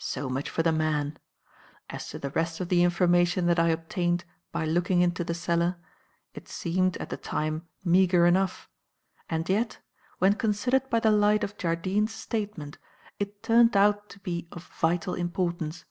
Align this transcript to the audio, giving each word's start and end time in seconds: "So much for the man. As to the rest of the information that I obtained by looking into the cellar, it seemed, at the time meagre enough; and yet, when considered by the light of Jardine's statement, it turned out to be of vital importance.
"So 0.00 0.30
much 0.30 0.48
for 0.48 0.62
the 0.62 0.72
man. 0.72 1.18
As 1.90 2.08
to 2.08 2.18
the 2.18 2.30
rest 2.30 2.58
of 2.58 2.70
the 2.70 2.82
information 2.82 3.44
that 3.48 3.58
I 3.58 3.68
obtained 3.68 4.24
by 4.50 4.64
looking 4.64 5.02
into 5.02 5.24
the 5.24 5.34
cellar, 5.34 5.76
it 6.32 6.48
seemed, 6.48 6.96
at 6.96 7.10
the 7.10 7.18
time 7.18 7.68
meagre 7.84 8.24
enough; 8.24 8.70
and 9.28 9.46
yet, 9.46 9.80
when 10.20 10.36
considered 10.36 10.88
by 10.88 11.00
the 11.00 11.10
light 11.12 11.44
of 11.44 11.58
Jardine's 11.58 12.14
statement, 12.14 12.78
it 13.18 13.42
turned 13.42 13.76
out 13.76 14.08
to 14.08 14.18
be 14.20 14.48
of 14.52 14.64
vital 14.64 15.12
importance. 15.12 15.84